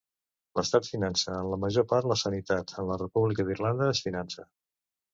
L'estat 0.59 0.89
finança 0.93 1.35
en 1.41 1.51
la 1.51 1.59
major 1.67 1.87
part 1.93 2.09
la 2.13 2.19
sanitat 2.23 2.75
en 2.83 2.91
la 2.93 3.01
República 3.05 3.49
d'Irlanda 3.51 3.95
es 3.95 4.07
finança. 4.11 4.53